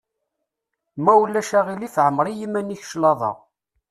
Ma 1.03 1.13
ulac 1.23 1.51
aɣilif 1.59 1.95
ɛemmeṛ 2.05 2.27
i 2.27 2.33
yiman-ik 2.39 2.83
claḍa. 2.91 3.31